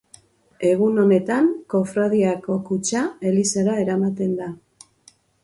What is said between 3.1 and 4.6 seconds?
elizara eramaten da.